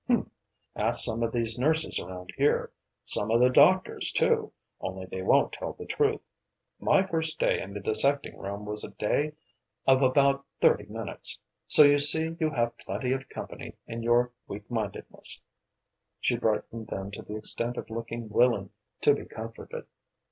[0.07, 0.31] Hum!
[0.75, 2.71] Ask some of these nurses around here.
[3.05, 6.21] Some of the doctors too, only they won't tell the truth.
[6.79, 9.33] My first day in the dissecting room was a day
[9.85, 11.37] of about thirty minutes.
[11.67, 15.39] So you see you have plenty of company in your weak mindedness."
[16.19, 18.71] She brightened then to the extent of looking willing
[19.01, 19.85] to be comforted.